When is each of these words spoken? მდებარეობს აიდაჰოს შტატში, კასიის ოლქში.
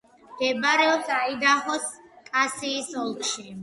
მდებარეობს 0.29 1.13
აიდაჰოს 1.19 1.87
შტატში, 1.87 2.29
კასიის 2.35 2.95
ოლქში. 3.09 3.51